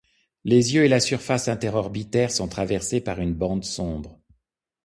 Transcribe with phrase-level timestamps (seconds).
[0.45, 4.19] Les yeux et la surface inter-orbitaire sont traversés par une bande sombre.